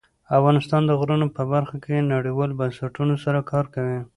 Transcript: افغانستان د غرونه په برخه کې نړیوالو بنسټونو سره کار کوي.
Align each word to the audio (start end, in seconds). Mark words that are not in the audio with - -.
افغانستان 0.37 0.81
د 0.85 0.91
غرونه 0.99 1.25
په 1.35 1.43
برخه 1.53 1.77
کې 1.85 2.07
نړیوالو 2.13 2.57
بنسټونو 2.59 3.13
سره 3.23 3.39
کار 3.51 3.65
کوي. 3.75 3.99